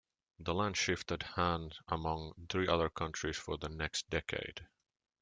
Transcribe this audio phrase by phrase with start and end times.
[0.39, 4.67] The land shifted hands among three other counties for the next decade.